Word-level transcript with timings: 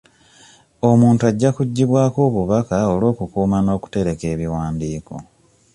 Omuntu 0.89 1.21
ajja 1.29 1.49
kujjibwako 1.55 2.17
obubaka 2.27 2.75
olw'okukuuma 2.93 3.57
n'okutereka 3.61 4.25
ebiwandiiko. 4.33 5.15